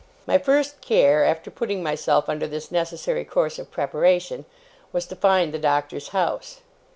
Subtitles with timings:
[0.25, 4.45] My first care, after putting myself under this necessary course of preparation,
[4.91, 6.61] was to find the Doctor's house.